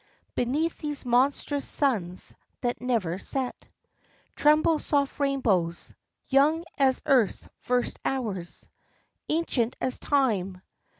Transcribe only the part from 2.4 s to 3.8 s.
that never set